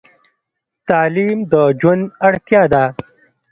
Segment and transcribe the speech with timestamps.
[0.89, 2.85] تعلیم د ژوند اړتیا ده.